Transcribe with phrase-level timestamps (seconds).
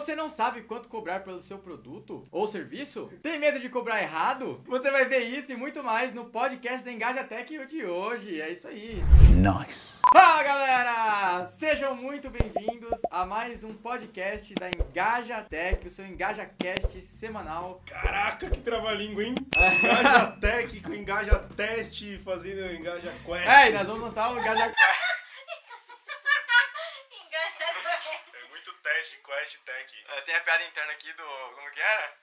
[0.00, 3.10] Você não sabe quanto cobrar pelo seu produto ou serviço?
[3.22, 4.64] Tem medo de cobrar errado?
[4.66, 8.40] Você vai ver isso e muito mais no podcast da Engaja Tech de hoje.
[8.40, 9.04] É isso aí.
[9.28, 9.98] Nice.
[10.10, 11.44] Fala galera!
[11.44, 17.82] Sejam muito bem-vindos a mais um podcast da Engaja Tech, o seu Engaja Cast semanal.
[17.84, 19.34] Caraca, que trava-língua, hein?
[19.54, 23.46] Engaja Tech com Engaja Teste fazendo Engaja Quest.
[23.46, 25.19] É, e nós vamos lançar o Engaja Quest.
[29.08, 29.58] Quest.
[29.68, 31.24] É, Tem a piada interna aqui do.
[31.54, 32.16] Como que era?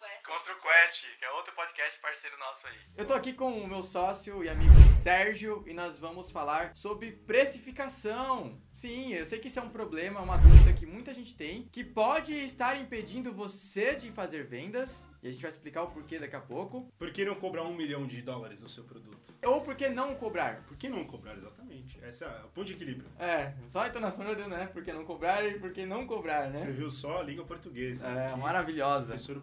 [0.00, 0.26] ConstruQuest.
[0.26, 2.72] ConstruQuest, que é outro podcast parceiro nosso aí.
[2.96, 7.12] Eu tô aqui com o meu sócio e amigo Sérgio e nós vamos falar sobre
[7.12, 8.58] precificação.
[8.72, 11.84] Sim, eu sei que isso é um problema, uma dúvida que muita gente tem, que
[11.84, 15.06] pode estar impedindo você de fazer vendas.
[15.22, 16.90] E a gente vai explicar o porquê daqui a pouco.
[16.98, 19.34] Por que não cobrar um milhão de dólares no seu produto?
[19.44, 20.62] Ou por que não cobrar?
[20.62, 22.00] Por que não cobrar exatamente?
[22.02, 23.06] Esse é o ponto de equilíbrio.
[23.18, 24.66] É, só a entonação já deu, né?
[24.72, 26.72] Por que não cobrar e por que não cobrar, Você né?
[26.72, 28.06] viu só a língua portuguesa.
[28.06, 29.08] É, maravilhosa.
[29.08, 29.40] Professor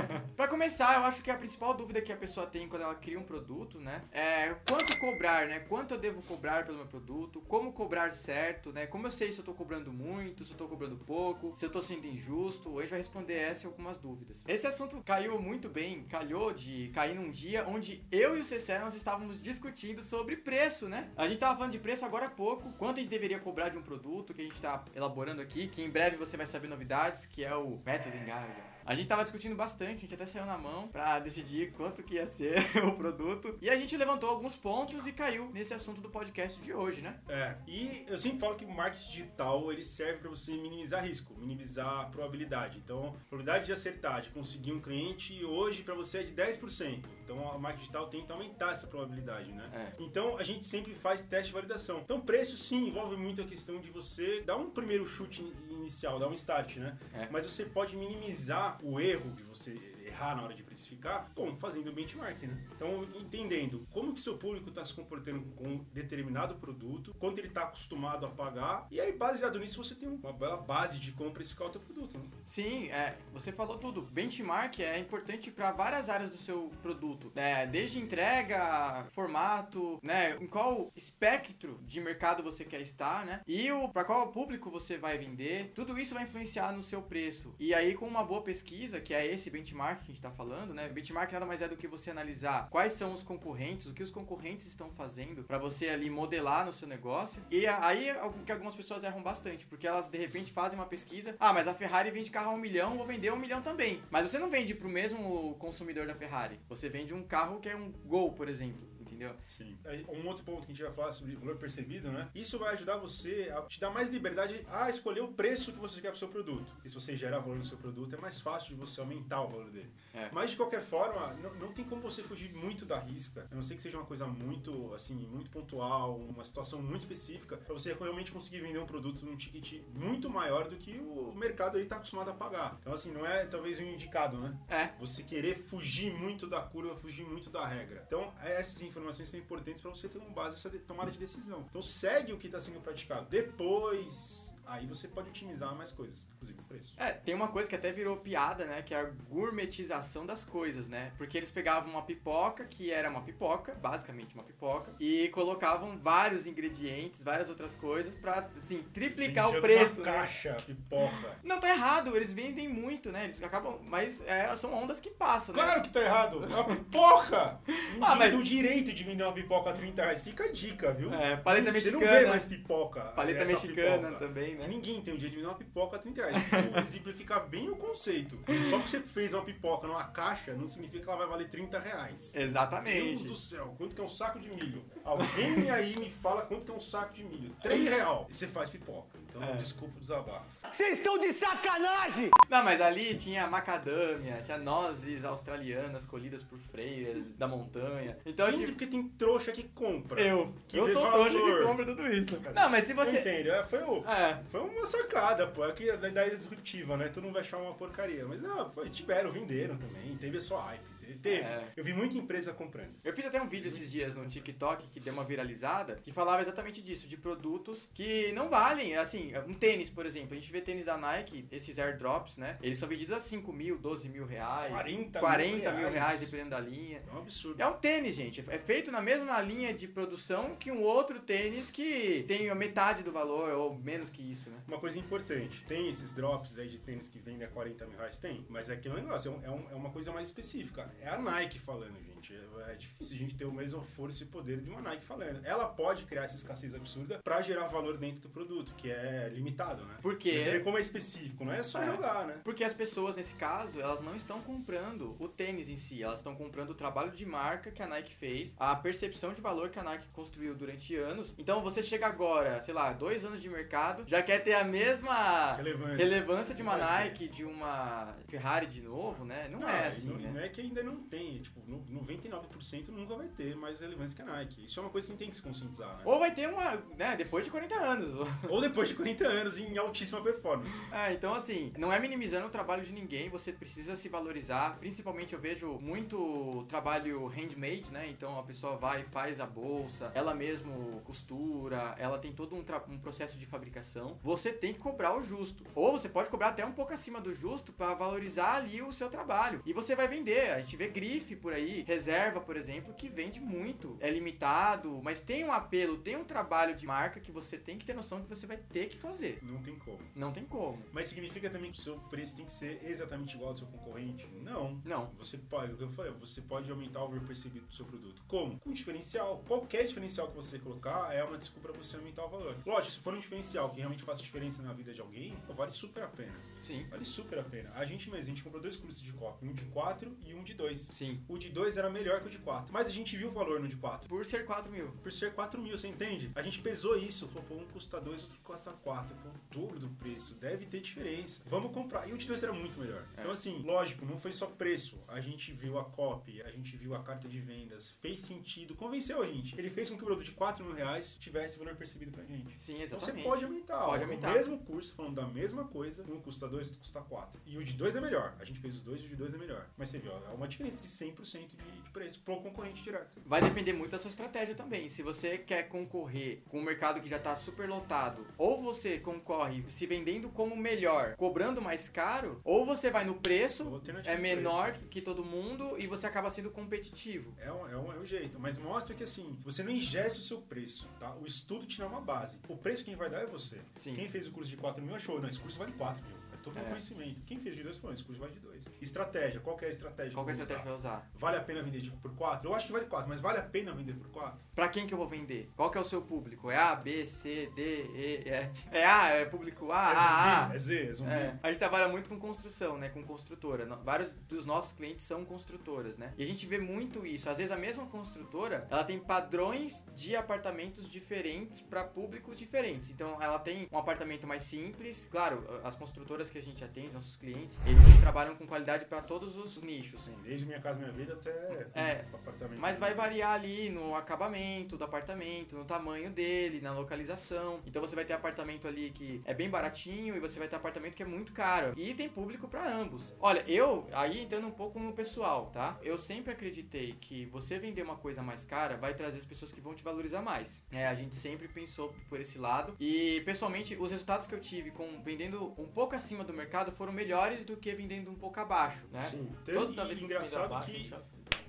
[0.36, 3.18] Pra começar, eu acho que a principal dúvida que a pessoa tem quando ela cria
[3.18, 5.60] um produto, né, é quanto cobrar, né?
[5.60, 7.40] Quanto eu devo cobrar pelo meu produto?
[7.42, 8.86] Como cobrar certo, né?
[8.86, 11.70] Como eu sei se eu tô cobrando muito, se eu tô cobrando pouco, se eu
[11.70, 12.70] tô sendo injusto?
[12.70, 14.44] Hoje vai responder essa e algumas dúvidas.
[14.46, 18.78] Esse assunto caiu muito bem, calhou de cair num dia onde eu e o Cessé
[18.78, 21.10] nós estávamos discutindo sobre preço, né?
[21.16, 23.78] A gente tava falando de preço agora há pouco, quanto a gente deveria cobrar de
[23.78, 27.26] um produto que a gente tá elaborando aqui, que em breve você vai saber novidades,
[27.26, 28.73] que é o método Engaja.
[28.86, 32.14] A gente tava discutindo bastante, a gente até saiu na mão pra decidir quanto que
[32.14, 32.54] ia ser
[32.86, 33.56] o produto.
[33.62, 37.18] E a gente levantou alguns pontos e caiu nesse assunto do podcast de hoje, né?
[37.26, 41.34] É, e eu sempre falo que o marketing digital ele serve para você minimizar risco,
[41.38, 42.78] minimizar a probabilidade.
[42.78, 47.04] Então, a probabilidade de acertar, de conseguir um cliente hoje para você é de 10%.
[47.24, 49.70] Então, o marketing digital tenta aumentar essa probabilidade, né?
[49.72, 50.02] É.
[50.02, 52.00] Então, a gente sempre faz teste de validação.
[52.04, 55.42] Então, preço sim envolve muito a questão de você dar um primeiro chute
[55.84, 56.96] inicial, dar um start, né?
[57.14, 57.28] É.
[57.30, 61.92] Mas você pode minimizar o erro de você errar na hora de precificar, como fazendo
[61.92, 62.56] benchmark, né?
[62.76, 67.64] Então, entendendo como que seu público está se comportando com determinado produto, quanto ele está
[67.64, 71.66] acostumado a pagar, e aí baseado nisso você tem uma bela base de como precificar
[71.66, 72.24] o teu produto, né?
[72.44, 74.02] Sim, é, você falou tudo.
[74.02, 77.66] Benchmark é importante para várias áreas do seu produto, né?
[77.66, 80.36] Desde entrega, formato, né?
[80.40, 83.40] Em qual espectro de mercado você quer estar, né?
[83.46, 85.72] E para qual público você vai vender.
[85.74, 87.54] Tudo isso vai influenciar no seu preço.
[87.58, 90.74] E aí com uma boa pesquisa, que é esse benchmark que a gente tá falando,
[90.74, 90.88] né?
[90.88, 94.10] Benchmark nada mais é do que você analisar quais são os concorrentes, o que os
[94.10, 97.42] concorrentes estão fazendo para você ali modelar no seu negócio.
[97.50, 101.34] E aí é que algumas pessoas erram bastante, porque elas de repente fazem uma pesquisa,
[101.40, 104.02] ah, mas a Ferrari vende carro a um milhão, vou vender um milhão também.
[104.10, 106.60] Mas você não vende pro mesmo consumidor da Ferrari.
[106.68, 108.93] Você vende um carro que é um Gol, por exemplo.
[109.04, 109.34] Entendeu?
[109.48, 109.76] Sim.
[110.08, 112.28] Um outro ponto que a gente vai falar sobre valor percebido, né?
[112.34, 116.00] Isso vai ajudar você a te dar mais liberdade a escolher o preço que você
[116.00, 116.72] quer pro seu produto.
[116.84, 119.48] E se você gerar valor no seu produto, é mais fácil de você aumentar o
[119.48, 119.90] valor dele.
[120.12, 120.30] É.
[120.32, 123.46] Mas de qualquer forma, não, não tem como você fugir muito da risca.
[123.50, 127.56] A não ser que seja uma coisa muito, assim, muito pontual, uma situação muito específica,
[127.56, 131.76] pra você realmente conseguir vender um produto num ticket muito maior do que o mercado
[131.76, 132.78] aí tá acostumado a pagar.
[132.80, 134.58] Então, assim, não é talvez um indicado, né?
[134.68, 134.88] É.
[134.98, 138.04] Você querer fugir muito da curva, fugir muito da regra.
[138.06, 141.66] Então, essas informações são importantes para você ter uma base dessa de- tomada de decisão.
[141.68, 143.26] Então, segue o que está sendo praticado.
[143.28, 146.94] Depois, aí você pode otimizar mais coisas, inclusive o preço.
[146.96, 148.82] É, tem uma coisa que até virou piada, né?
[148.82, 151.12] Que é a gourmetização das coisas, né?
[151.16, 156.46] Porque eles pegavam uma pipoca, que era uma pipoca, basicamente uma pipoca, e colocavam vários
[156.46, 160.00] ingredientes, várias outras coisas pra, assim, triplicar Vendia o preço.
[160.00, 160.18] numa né?
[160.18, 161.38] caixa, pipoca.
[161.42, 163.24] Não tá errado, eles vendem muito, né?
[163.24, 163.78] Eles acabam.
[163.84, 165.62] Mas é, são ondas que passam, né?
[165.62, 166.44] Claro que tá errado.
[166.44, 167.58] É uma pipoca!
[168.00, 170.20] Ah, mas- tem o direito de vender uma pipoca a 30 reais.
[170.22, 171.12] Fica a dica, viu?
[171.14, 172.20] É, paleta Você não mexicana.
[172.20, 173.00] vê mais pipoca.
[173.12, 174.18] Paleta mexicana pipoca.
[174.26, 174.66] também, né?
[174.68, 176.46] Ninguém tem o direito de vender uma pipoca a 30 reais.
[176.46, 178.38] Isso exemplificar bem o conceito.
[178.68, 181.78] Só porque você fez uma pipoca numa caixa, não significa que ela vai valer 30
[181.78, 182.32] reais.
[182.32, 183.24] Deus Exatamente.
[183.24, 184.82] do céu, quanto que é um saco de milho?
[185.04, 187.54] Alguém aí me fala quanto que é um saco de milho.
[187.62, 188.26] 3 real.
[188.28, 189.18] E você faz pipoca.
[189.34, 189.56] Então, É.
[189.56, 190.44] desculpa o desabafo.
[190.70, 192.30] Vocês estão de sacanagem!
[192.48, 198.16] Não, mas ali tinha macadâmia, tinha nozes australianas colhidas por freiras da montanha.
[198.24, 200.20] Então, Vende tipo, porque tem trouxa que compra.
[200.20, 202.40] eu, Que eu sou o trouxa que compra tudo isso.
[202.54, 203.18] Não, mas se você.
[203.20, 203.50] Entende?
[203.50, 204.40] É, Foi, o, É.
[204.50, 205.64] foi uma sacada, pô.
[205.64, 207.08] É que da ideia disruptiva, né?
[207.08, 208.24] Tu não vai achar uma porcaria.
[208.26, 210.16] Mas não, pô, eles tiveram, venderam também.
[210.16, 210.80] Teve a sua hype.
[211.04, 211.42] Te- Teve.
[211.44, 211.72] É.
[211.76, 212.94] Eu vi muita empresa comprando.
[213.04, 216.40] Eu fiz até um vídeo esses dias no TikTok que deu uma viralizada, que falava
[216.42, 220.32] exatamente disso, de produtos que não valem, assim, um tênis, por exemplo.
[220.32, 222.58] A gente vê tênis da Nike, esses airdrops, né?
[222.62, 226.20] Eles são vendidos a 5 mil, 12 mil reais, 40 mil 40 mil reais, reais,
[226.20, 227.02] dependendo da linha.
[227.10, 227.60] É um absurdo.
[227.60, 228.42] É um tênis, gente.
[228.48, 233.02] É feito na mesma linha de produção que um outro tênis que tem a metade
[233.02, 234.58] do valor, ou menos que isso, né?
[234.68, 238.18] Uma coisa importante, tem esses drops aí de tênis que vendem a 40 mil reais?
[238.18, 240.92] Tem, mas é aquele negócio, é, um- é um- é uma coisa mais específica.
[241.00, 242.13] É a Nike falando, gente.
[242.32, 245.44] É, é difícil a gente ter o mesmo força e poder de uma Nike falando.
[245.44, 249.84] Ela pode criar essa escassez absurda pra gerar valor dentro do produto, que é limitado,
[249.84, 249.96] né?
[250.00, 250.40] Por quê?
[250.40, 251.86] Você vê como é específico, não é só É.
[251.86, 252.40] jogar, né?
[252.44, 256.34] Porque as pessoas, nesse caso, elas não estão comprando o tênis em si, elas estão
[256.34, 259.82] comprando o trabalho de marca que a Nike fez, a percepção de valor que a
[259.82, 261.34] Nike construiu durante anos.
[261.38, 265.54] Então você chega agora, sei lá, dois anos de mercado, já quer ter a mesma
[265.56, 265.96] Relevância.
[265.96, 266.84] relevância de uma Não.
[266.86, 269.48] Nike, de uma Ferrari de novo, né?
[269.48, 270.30] Não, Não, é assim, não, né?
[270.32, 271.84] não é que ainda não tem, tipo, no-
[272.16, 274.64] 99% nunca vai ter mais relevância que a Nike.
[274.64, 276.02] Isso é uma coisa que você tem que se conscientizar, né?
[276.04, 278.28] Ou vai ter uma, né, depois de 40 anos.
[278.48, 280.80] Ou depois de 40 anos em altíssima performance.
[280.92, 284.78] É, então assim, não é minimizando o trabalho de ninguém, você precisa se valorizar.
[284.78, 288.08] Principalmente eu vejo muito trabalho handmade, né?
[288.08, 292.64] Então a pessoa vai e faz a bolsa, ela mesmo costura, ela tem todo um,
[292.88, 294.18] um processo de fabricação.
[294.22, 295.64] Você tem que cobrar o justo.
[295.74, 299.08] Ou você pode cobrar até um pouco acima do justo para valorizar ali o seu
[299.08, 299.62] trabalho.
[299.64, 300.50] E você vai vender.
[300.50, 302.03] A gente vê grife por aí, reserva,
[302.40, 303.96] por exemplo, que vende muito.
[304.00, 307.84] É limitado, mas tem um apelo, tem um trabalho de marca que você tem que
[307.84, 309.38] ter noção que você vai ter que fazer.
[309.42, 310.00] Não tem como.
[310.14, 310.82] Não tem como.
[310.92, 313.68] Mas significa também que o seu preço tem que ser exatamente igual ao do seu
[313.68, 314.26] concorrente?
[314.42, 314.80] Não.
[314.84, 315.10] Não.
[315.18, 318.22] Você pode, o que eu falei, você pode aumentar o valor percebido do seu produto.
[318.26, 318.58] Como?
[318.58, 319.42] Com diferencial.
[319.46, 322.56] Qualquer diferencial que você colocar é uma desculpa para você aumentar o valor.
[322.66, 326.02] Lógico, se for um diferencial que realmente faz diferença na vida de alguém, vale super
[326.02, 326.34] a pena.
[326.60, 326.86] Sim.
[326.90, 327.70] Vale super a pena.
[327.74, 330.42] A gente mesmo, a gente comprou dois cursos de copo, um de 4 e um
[330.42, 330.80] de 2.
[330.80, 331.22] Sim.
[331.28, 332.72] O de 2 era melhor que o de 4.
[332.72, 334.08] Mas a gente viu o valor no de 4.
[334.08, 334.88] Por ser 4 mil.
[335.02, 336.30] Por ser 4 mil, você entende?
[336.34, 339.78] A gente pesou isso, falou, pô, um custa 2, outro custa 4, pô, o dobro
[339.78, 341.42] do preço, deve ter diferença.
[341.46, 342.08] Vamos comprar.
[342.08, 343.04] E o de 2 era muito melhor.
[343.16, 343.20] É.
[343.20, 344.98] Então, assim, lógico, não foi só preço.
[345.08, 349.22] A gente viu a copy, a gente viu a carta de vendas, fez sentido, convenceu
[349.22, 349.58] a gente.
[349.58, 352.60] Ele fez com que o produto de 4 mil reais tivesse valor percebido pra gente.
[352.60, 353.24] Sim, Então você exatamente.
[353.28, 353.84] pode aumentar.
[353.84, 354.30] Pode ó, aumentar.
[354.30, 357.40] O mesmo curso, falando da mesma coisa, um custa 2, outro custa 4.
[357.46, 358.34] E o de 2 é melhor.
[358.38, 359.68] A gente fez os dois e o de 2 é melhor.
[359.76, 363.20] Mas você viu, ó, é uma diferença de 100% de, de preço pro concorrente direto.
[363.24, 364.88] Vai depender muito da sua estratégia também.
[364.88, 369.64] Se você quer concorrer com um mercado que já tá super lotado, ou você concorre
[369.68, 374.86] se vendendo como melhor, cobrando mais caro, ou você vai no preço, é menor preço.
[374.86, 377.34] que, todo mundo e você acaba sendo competitivo.
[377.38, 380.22] É um, é, um, é um jeito, mas mostra que assim, você não ingesse o
[380.22, 381.14] seu preço, tá?
[381.16, 382.38] O estudo te dá uma base.
[382.48, 383.58] O preço quem vai dar é você.
[383.76, 383.94] Sim.
[383.94, 386.23] Quem fez o curso de 4 mil achou, não, esse curso vale 4 mil.
[386.50, 386.68] É todo É.
[386.68, 387.22] conhecimento.
[387.24, 388.64] Quem fez de 2 falou, esse curso vale de 2.
[388.80, 390.12] Estratégia, qual que é a estratégia?
[390.12, 391.10] Qual que é a estratégia que vai usar?
[391.14, 392.48] Vale a pena vender tipo, por 4?
[392.48, 394.38] Eu acho que vale 4, mas vale a pena vender por 4?
[394.54, 395.50] Pra quem que eu vou vender?
[395.56, 396.50] Qual que é o seu público?
[396.50, 397.62] É A, B, C, D,
[397.94, 398.68] E, F?
[398.70, 400.54] É A, é público A, é A, A.
[400.54, 401.10] é Z, é zumbi.
[401.10, 402.88] É, a gente trabalha muito com construção, né?
[402.88, 403.64] Com construtora.
[403.76, 406.12] Vários dos nossos clientes são construtoras, né?
[406.16, 407.28] E a gente vê muito isso.
[407.28, 412.90] Às vezes a mesma construtora, ela tem padrões de apartamentos diferentes para públicos diferentes.
[412.90, 415.08] Então ela tem um apartamento mais simples.
[415.10, 419.36] Claro, as construtoras que a gente atende, nossos clientes, eles trabalham com qualidade para todos
[419.36, 420.02] os nichos.
[420.02, 422.58] Sim, desde Minha Casa Minha Vida até É, apartamento.
[422.58, 427.60] Mas vai variar ali no acabamento do apartamento, no tamanho dele, na localização.
[427.64, 430.96] Então você vai ter apartamento ali que é bem baratinho e você vai ter apartamento
[430.96, 431.72] que é muito caro.
[431.76, 433.14] E tem público pra ambos.
[433.20, 435.78] Olha, eu, aí entrando um pouco no pessoal, tá?
[435.82, 439.60] Eu sempre acreditei que você vender uma coisa mais cara vai trazer as pessoas que
[439.60, 440.64] vão te valorizar mais.
[440.72, 442.74] É, a gente sempre pensou por esse lado.
[442.80, 446.92] E pessoalmente, os resultados que eu tive com vendendo um pouco acima do mercado foram
[446.92, 449.02] melhores do que vendendo um pouco abaixo, né?
[449.02, 450.94] Sim, Toda e vez que engraçado abaixo, que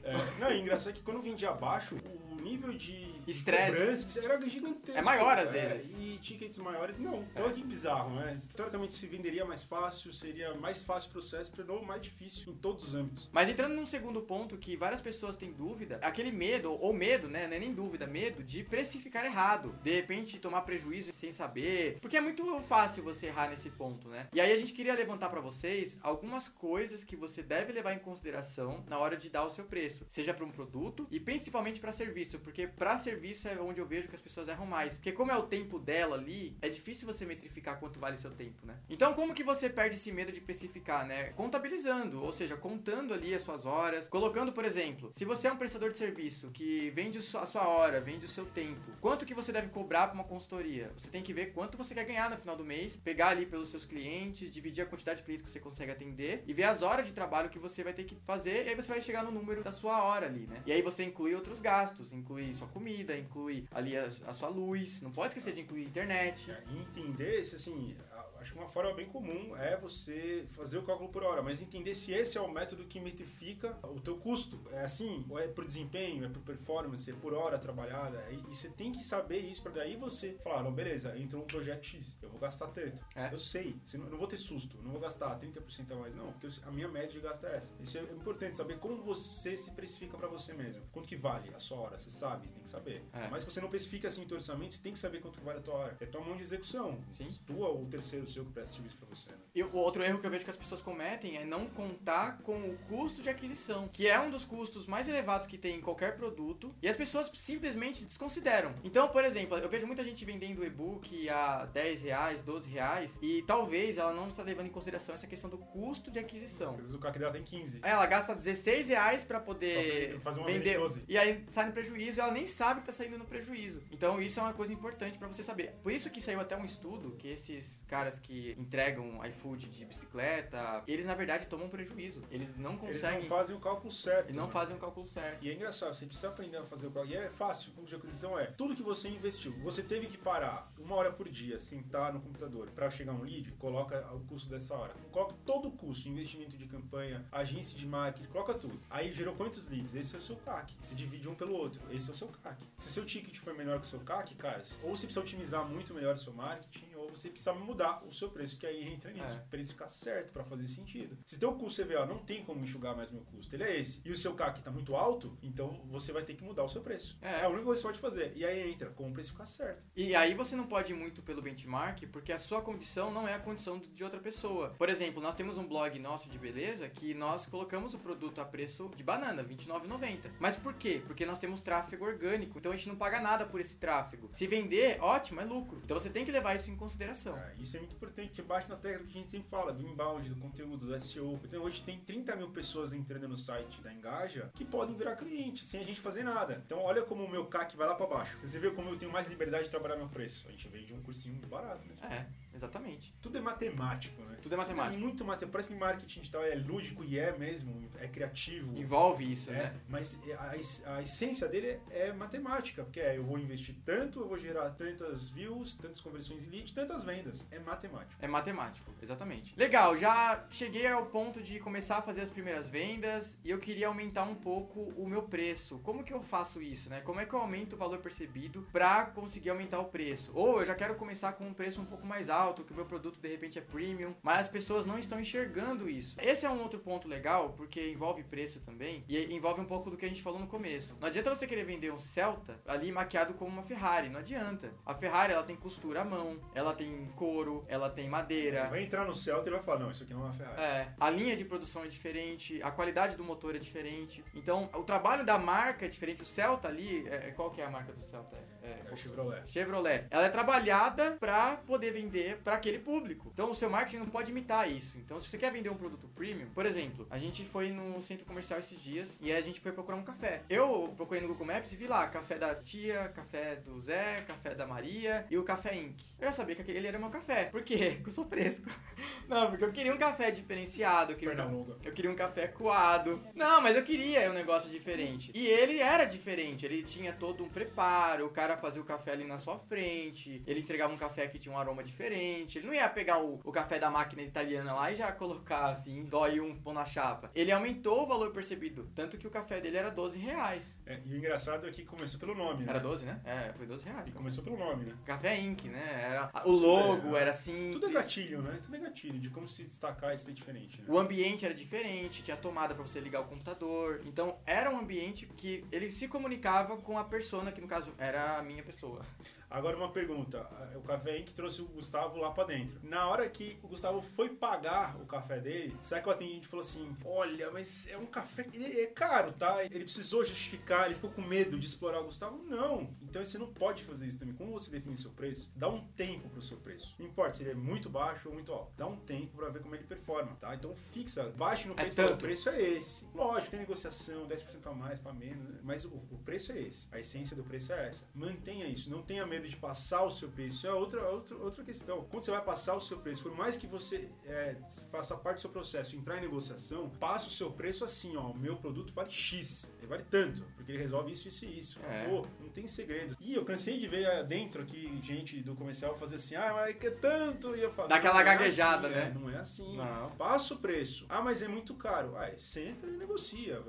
[0.04, 4.20] É, não, e engraçado que quando vendia abaixo, o nível de Estresse.
[4.24, 5.00] era gigantesco.
[5.00, 5.98] É maior, às É, vezes.
[6.00, 7.24] E tickets maiores, não.
[7.34, 8.40] Então, que bizarro, né?
[8.56, 12.88] Teoricamente, se venderia mais fácil, seria mais fácil o processo, tornou mais difícil em todos
[12.90, 13.30] os âmbitos.
[13.32, 17.48] Mas entrando num segundo ponto que várias pessoas têm dúvida, aquele medo, ou medo, né?
[17.48, 19.76] Não é nem dúvida, medo de precificar errado.
[19.82, 21.98] De repente tomar prejuízo sem saber.
[22.00, 24.28] Porque é muito fácil você errar nesse ponto, né?
[24.34, 28.00] E aí a gente queria levantar pra vocês algumas coisas que você deve levar em
[28.00, 30.06] consideração na hora de dar o seu preço.
[30.10, 32.35] Seja para um produto e principalmente para serviço.
[32.36, 34.96] Serviço, porque pra serviço é onde eu vejo que as pessoas erram mais.
[34.96, 38.66] Porque como é o tempo dela ali, é difícil você metrificar quanto vale seu tempo,
[38.66, 38.76] né?
[38.90, 41.32] Então como que você perde esse medo de precificar, né?
[41.36, 45.58] Contabilizando, ou seja, contando ali as suas horas, colocando, por exemplo, se você é um
[45.58, 49.52] prestador de serviço que vende a sua hora, vende o seu tempo, quanto que você
[49.52, 50.92] deve cobrar para uma consultoria?
[50.96, 53.70] Você tem que ver quanto você quer ganhar no final do mês, pegar ali pelos
[53.70, 57.08] seus clientes, dividir a quantidade de clientes que você consegue atender e ver as horas
[57.08, 59.64] de trabalho que você vai ter que fazer, e aí você vai chegar no número
[59.64, 60.62] da sua hora ali, né?
[60.66, 65.02] E aí você inclui outros gastos, inclui sua comida, inclui ali a, a sua luz,
[65.02, 66.52] não pode esquecer de incluir internet.
[66.52, 67.96] É, entender assim,
[68.46, 71.96] acho que uma forma bem comum é você fazer o cálculo por hora, mas entender
[71.96, 74.62] se esse é o método que metrifica o teu custo.
[74.72, 78.24] É assim, ou é por desempenho, é por performance, é por hora trabalhada.
[78.30, 81.48] E, e você tem que saber isso para daí você falar, não, beleza, entrou um
[81.48, 83.04] projeto X, eu vou gastar tanto.
[83.16, 83.34] É.
[83.34, 86.48] Eu sei, eu não vou ter susto, não vou gastar 30% a mais, não, porque
[86.64, 87.74] a minha média de gasto é essa.
[87.82, 90.84] Isso é importante, saber como você se precifica para você mesmo.
[90.92, 93.04] Quanto que vale a sua hora, você sabe, tem que saber.
[93.12, 93.28] É.
[93.30, 95.62] Mas se você não precifica assim o orçamento, você tem que saber quanto vale a
[95.62, 95.98] tua hora.
[96.00, 97.00] É tua mão de execução.
[97.12, 97.28] Sim.
[97.46, 99.30] Tua ou o terceiro seu que presta serviço para você.
[99.32, 99.38] Né?
[99.56, 102.58] E o outro erro que eu vejo que as pessoas cometem é não contar com
[102.58, 106.18] o custo de aquisição, que é um dos custos mais elevados que tem em qualquer
[106.18, 108.76] produto, e as pessoas simplesmente desconsideram.
[108.84, 113.42] Então, por exemplo, eu vejo muita gente vendendo e-book a 10 reais, 12 reais, e
[113.44, 116.72] talvez ela não está levando em consideração essa questão do custo de aquisição.
[116.72, 117.80] Às vezes o CAC dela tem 15.
[117.82, 121.04] Ela gasta 16 reais para poder fazer uma vender, 12.
[121.08, 123.82] e aí sai no prejuízo, ela nem sabe que tá saindo no prejuízo.
[123.92, 125.74] Então, isso é uma coisa importante para você saber.
[125.82, 130.84] Por isso que saiu até um estudo que esses caras que entregam iFood de bicicleta,
[130.88, 132.22] eles na verdade tomam prejuízo.
[132.32, 133.20] Eles não conseguem.
[133.20, 134.32] Eles não fazem o cálculo certo.
[134.32, 134.52] E não né?
[134.52, 135.44] fazem o cálculo certo.
[135.44, 137.14] E é engraçado, você precisa aprender a fazer o cálculo.
[137.14, 137.72] E é fácil.
[137.78, 139.54] O de aquisição é tudo que você investiu.
[139.64, 143.52] Você teve que parar uma hora por dia, sentar no computador para chegar um lead,
[143.54, 144.94] coloca o custo dessa hora.
[145.12, 148.80] Coloca todo o custo, investimento de campanha, agência de marketing, coloca tudo.
[148.90, 149.94] Aí gerou quantos leads?
[149.94, 150.74] Esse é o seu CAC.
[150.82, 151.82] Se divide um pelo outro.
[151.92, 152.64] Esse é o seu CAC.
[152.78, 155.94] Se seu ticket for menor que o seu CAC, cara, ou você precisa otimizar muito
[155.94, 159.34] melhor o seu marketing, ou você precisa mudar o seu preço, que aí entra nisso.
[159.34, 159.38] É.
[159.50, 161.18] Para ele ficar certo, para fazer sentido.
[161.26, 164.12] Se teu custo CVA não tem como enxugar mais meu custo, ele é esse, e
[164.12, 167.18] o seu CAC está muito alto, então você vai ter que mudar o seu preço.
[167.22, 168.34] É, é a única coisa que você pode fazer.
[168.36, 169.86] E aí entra, como o preço ficar certo.
[169.96, 173.34] E aí você não pode ir muito pelo benchmark, porque a sua condição não é
[173.34, 174.70] a condição de outra pessoa.
[174.78, 178.46] Por exemplo, nós temos um blog nosso de beleza que nós colocamos o produto a
[178.46, 180.32] preço de banana, R$29,90.
[180.40, 181.02] Mas por quê?
[181.06, 184.30] Porque nós temos tráfego orgânico, então a gente não paga nada por esse tráfego.
[184.32, 185.82] Se vender, ótimo, é lucro.
[185.84, 186.95] Então você tem que levar isso em consideração.
[187.38, 189.88] É, isso é muito importante, que bate na tecla que a gente sempre fala, do
[189.88, 191.40] inbound, do conteúdo, do SEO.
[191.44, 195.64] Então hoje tem 30 mil pessoas entrando no site da Engaja que podem virar cliente
[195.64, 196.62] sem a gente fazer nada.
[196.66, 198.38] Então olha como o meu CAC vai lá para baixo.
[198.42, 200.48] Você vê como eu tenho mais liberdade de trabalhar meu preço.
[200.48, 202.06] A gente veio de um cursinho barato mesmo.
[202.06, 203.14] É, exatamente.
[203.22, 204.38] Tudo é matemático, né?
[204.42, 204.94] Tudo é matemático.
[204.94, 205.52] Tudo é muito matemático.
[205.52, 208.78] Parece que marketing digital é lúdico e é mesmo, é criativo.
[208.78, 209.82] Envolve isso, é, né?
[209.88, 214.38] Mas a, a essência dele é, matemática, porque é, eu vou investir tanto, eu vou
[214.38, 217.48] gerar tantas views, tantas conversões em lead, tantas vendas.
[217.52, 218.16] É matemático.
[218.22, 219.54] É matemático, exatamente.
[219.58, 223.88] Legal, já cheguei ao ponto de começar a fazer as primeiras vendas e eu queria
[223.88, 225.80] aumentar um pouco o meu preço.
[225.80, 227.02] Como que eu faço isso, né?
[227.02, 230.32] Como é que eu aumento o valor percebido para conseguir aumentar o preço?
[230.34, 232.86] Ou eu já quero começar com um preço um pouco mais alto, que o meu
[232.86, 236.16] produto de repente é premium, mas as pessoas não estão enxergando isso.
[236.20, 239.98] Esse é um outro ponto legal, porque envolve preço também e envolve um pouco do
[239.98, 240.96] que a gente falou no começo.
[241.00, 244.72] Não adianta você querer vender um Celta ali maquiado como uma Ferrari, não adianta.
[244.86, 248.68] A Ferrari ela tem costura à mão, ela tem couro, ela tem madeira.
[248.70, 250.62] Vai entrar no Celta e vai falar: não, isso aqui não é uma Ferrari.
[250.62, 254.24] É, a linha de produção é diferente, a qualidade do motor é diferente.
[254.34, 256.22] Então, o trabalho da marca é diferente.
[256.22, 258.38] O Celta ali, é, qual que é a marca do Celta?
[258.62, 259.48] É, é Chevrolet.
[259.48, 260.06] Chevrolet.
[260.10, 263.30] Ela é trabalhada para poder vender para aquele público.
[263.34, 264.98] Então, o seu marketing não pode imitar isso.
[264.98, 268.26] Então, se você quer vender um produto premium, por exemplo, a gente foi no centro
[268.26, 270.42] comercial esses dias e a gente foi procurar um café.
[270.50, 274.56] Eu procurei no Google Maps e vi lá café da tia, café do Zé, café
[274.56, 276.02] da Maria e o café Inc.
[276.20, 277.46] Eu já sabia que aquele era meu café.
[277.46, 277.96] Por quê?
[277.98, 278.68] Porque eu sou fresco.
[279.28, 281.12] Não, porque eu queria um café diferenciado.
[281.12, 283.20] Eu queria, um, eu queria um café coado.
[283.34, 285.32] Não, mas eu queria um negócio diferente.
[285.34, 286.64] E ele era diferente.
[286.64, 288.28] Ele tinha todo um preparo.
[288.28, 290.44] O cara fazia o café ali na sua frente.
[290.46, 292.60] Ele entregava um café que tinha um aroma diferente.
[292.60, 296.04] Ele não ia pegar o, o café da máquina italiana lá e já colocar assim,
[296.04, 297.32] dói um pão na chapa.
[297.34, 298.90] Ele aumentou o valor percebido.
[298.94, 300.76] Tanto que o café dele era 12 reais.
[300.86, 302.70] É, e o engraçado é que começou pelo nome, né?
[302.70, 303.20] Era 12, né?
[303.26, 304.08] É, foi 12 reais.
[304.08, 304.94] E começou pelo nome, né?
[305.04, 306.08] Café Inc, né?
[306.10, 307.72] Era, o logo é, era assim.
[307.72, 308.60] Tudo é gatilho, né?
[308.62, 310.82] Tudo é gatilho de como se destacar e ser diferente.
[310.82, 310.88] Né?
[310.88, 314.02] O ambiente era diferente, tinha tomada para você ligar o computador.
[314.06, 318.38] Então era um ambiente que ele se comunicava com a persona, que no caso era
[318.38, 319.02] a minha pessoa.
[319.50, 320.48] Agora uma pergunta.
[320.76, 321.32] O Café Inc.
[321.34, 322.80] trouxe o Gustavo lá pra dentro.
[322.84, 326.62] Na hora que o Gustavo foi pagar o café dele, será que o atendente falou
[326.62, 328.48] assim: Olha, mas é um café.
[328.54, 329.64] Ele é caro, tá?
[329.64, 332.44] Ele precisou justificar, ele ficou com medo de explorar o Gustavo?
[332.44, 332.90] Não.
[333.02, 334.36] Então você não pode fazer isso também.
[334.36, 335.52] Como você define seu preço?
[335.56, 336.96] Dá um tempo pro seu preço.
[337.00, 338.74] Não importa se ele é muito baixo ou muito alto.
[338.76, 340.54] Dá um tempo pra ver como ele performa, tá?
[340.56, 341.96] Então fixa, baixe no preço.
[341.96, 342.14] tanto.
[342.14, 343.08] o preço é esse.
[343.14, 345.60] Lógico, tem negociação, 10% a mais pra menos, né?
[345.64, 346.88] mas o, o preço é esse.
[346.92, 348.06] A essência do preço é essa.
[348.14, 348.90] Mantenha isso.
[348.90, 350.58] Não tenha medo de passar o seu preço.
[350.58, 352.06] Isso é outra, outra, outra questão.
[352.10, 354.56] Quando você vai passar o seu preço, por mais que você é,
[354.92, 358.32] faça parte do seu processo, entrar em negociação, passa o seu preço assim, ó.
[358.32, 359.74] O meu produto vale X.
[359.78, 361.80] Ele vale tanto, porque ele resolve isso, isso e isso.
[361.84, 362.02] É.
[362.02, 362.28] Acabou.
[362.40, 363.16] Não tem segredo.
[363.20, 366.92] E eu cansei de ver dentro aqui gente do comercial fazer assim, ah, mas que
[366.92, 367.56] tanto?
[367.56, 369.14] E eu falo, Dá aquela é gaguejada, assim, né?
[369.14, 369.78] é, não é assim.
[369.78, 370.12] Não.
[370.12, 371.06] Passa o preço.
[371.08, 372.16] Ah, mas é muito caro.
[372.18, 373.62] Ah, senta e negocia,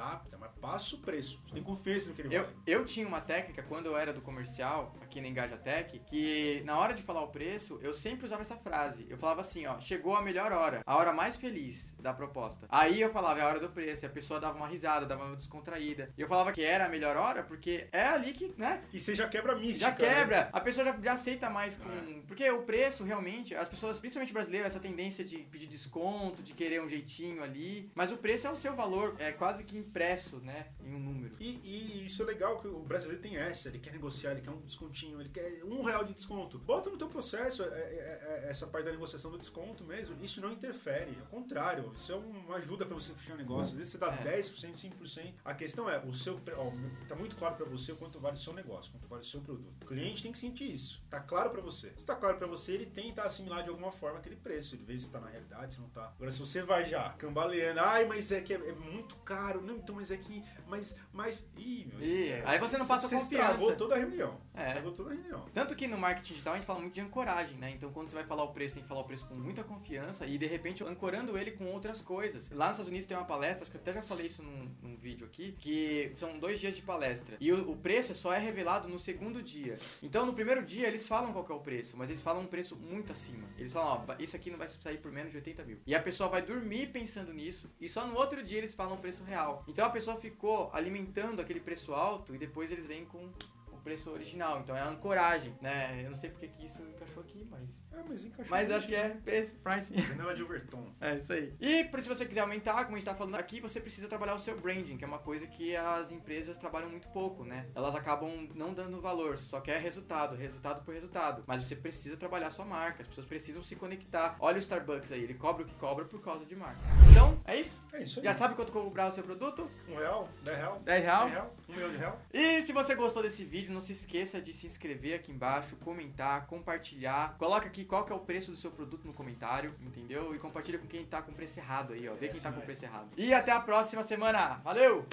[0.00, 1.40] adapta, mas passa o preço.
[1.46, 2.56] Você tem confiança no que ele Eu, vale.
[2.66, 6.94] eu tinha uma técnica quando eu era do comercial, aqui na Engajatec, que na hora
[6.94, 9.06] de falar o preço, eu sempre usava essa frase.
[9.08, 12.66] Eu falava assim, ó, chegou a melhor hora, a hora mais feliz da proposta.
[12.68, 15.24] Aí eu falava, é a hora do preço, e a pessoa dava uma risada, dava
[15.24, 16.12] uma descontraída.
[16.16, 19.14] E eu falava que era a melhor hora, porque é ali que, né, E você
[19.14, 19.80] já quebra a mística.
[19.80, 19.96] já né?
[19.96, 20.48] quebra.
[20.52, 21.88] A pessoa já, já aceita mais com.
[22.26, 26.80] Porque o preço, realmente, as pessoas, principalmente brasileiras, essa tendência de pedir desconto, de querer
[26.82, 27.90] um jeitinho ali.
[27.94, 30.68] Mas o preço é o seu valor, é quase que impresso, né?
[30.84, 31.34] Em um número.
[31.40, 34.50] E, e isso é legal que o brasileiro tem essa, ele quer negociar, ele quer
[34.50, 36.58] um descontinho, ele quer um real de desconto.
[36.58, 40.16] Bota no teu processo é, é, é, essa parte da negociação do desconto mesmo.
[40.22, 43.72] Isso não interfere, ao contrário, isso é uma ajuda para você fechar um negócio.
[43.72, 44.38] Às vezes você dá É.
[44.38, 45.34] 10%, 5%.
[45.44, 46.72] A questão é, o seu ó,
[47.08, 49.40] tá muito claro para você o quanto vale o seu negócio, quanto vale o seu
[49.40, 49.82] produto.
[49.82, 51.02] O cliente tem que sentir isso.
[51.10, 51.92] Tá claro para você.
[51.96, 54.74] Se tá claro para você, ele tenta assimilar de alguma forma aquele preço.
[54.74, 56.12] Ele vê se tá na realidade, se não tá.
[56.16, 59.60] Agora, se você vai já cambaleando, ai, mas é que é, é muito caro.
[59.70, 60.42] Não, então, mas é que.
[60.66, 60.96] Mas.
[61.12, 63.52] mas ih, meu Ih, aí você não passa você confiança.
[63.52, 64.40] estragou toda a reunião.
[64.54, 64.66] Você É.
[64.66, 65.44] estragou toda a reunião.
[65.54, 67.70] Tanto que no marketing digital a gente fala muito de ancoragem, né?
[67.70, 70.26] Então quando você vai falar o preço, tem que falar o preço com muita confiança
[70.26, 72.50] e de repente ancorando ele com outras coisas.
[72.50, 74.70] Lá nos Estados Unidos tem uma palestra, acho que eu até já falei isso num,
[74.82, 77.36] num vídeo aqui, que são dois dias de palestra.
[77.40, 79.78] E o, o preço só é revelado no segundo dia.
[80.02, 82.76] Então no primeiro dia eles falam qual é o preço, mas eles falam um preço
[82.76, 83.48] muito acima.
[83.56, 85.78] Eles falam, ó, isso aqui não vai sair por menos de 80 mil.
[85.86, 88.98] E a pessoa vai dormir pensando nisso e só no outro dia eles falam o
[88.98, 89.59] preço real.
[89.66, 93.30] Então a pessoa ficou alimentando aquele preço alto e depois eles vêm com
[93.80, 94.60] preço original.
[94.60, 96.00] Então é a ancoragem, né?
[96.02, 97.82] Eu não sei porque que isso encaixou aqui, mas.
[97.92, 98.50] É, mas encaixou.
[98.50, 99.98] Mas acho que é preço, pricing.
[99.98, 100.90] Janela de Overton.
[101.00, 101.54] É isso aí.
[101.58, 104.34] E por se você quiser aumentar, como a gente tá falando aqui, você precisa trabalhar
[104.34, 107.66] o seu branding, que é uma coisa que as empresas trabalham muito pouco, né?
[107.74, 111.42] Elas acabam não dando valor, só quer resultado, resultado por resultado.
[111.46, 114.36] Mas você precisa trabalhar a sua marca, as pessoas precisam se conectar.
[114.40, 116.80] Olha o Starbucks aí, ele cobra o que cobra por causa de marca.
[117.10, 117.80] Então, é isso.
[117.92, 118.24] É isso aí.
[118.24, 119.70] Já sabe quanto cobrar o seu produto?
[119.88, 120.28] Um real?
[120.42, 120.80] Dez real?
[120.84, 121.28] 10 real?
[121.28, 121.56] Real?
[121.68, 122.20] Um milhão de real?
[122.32, 126.46] E se você gostou desse vídeo, não se esqueça de se inscrever aqui embaixo, comentar,
[126.46, 127.36] compartilhar.
[127.38, 130.34] Coloca aqui qual que é o preço do seu produto no comentário, entendeu?
[130.34, 132.14] E compartilha com quem tá com preço errado aí, ó.
[132.14, 133.08] Vê É, quem tá com preço errado.
[133.16, 134.60] E até a próxima semana.
[134.64, 135.06] Valeu!